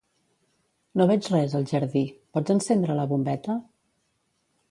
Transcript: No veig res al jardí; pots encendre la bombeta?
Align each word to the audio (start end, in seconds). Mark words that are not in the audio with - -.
No 1.01 1.05
veig 1.11 1.27
res 1.33 1.53
al 1.59 1.67
jardí; 1.73 2.03
pots 2.37 2.55
encendre 2.55 2.97
la 3.01 3.07
bombeta? 3.13 3.59